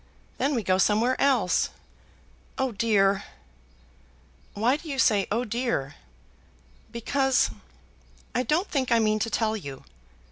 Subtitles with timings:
[0.39, 1.69] Then we go somewhere else.
[2.57, 3.23] Oh dear!"
[4.55, 5.93] "Why do you say 'oh dear'?"
[6.91, 7.51] "Because;
[8.33, 9.83] I don't think I mean to tell you."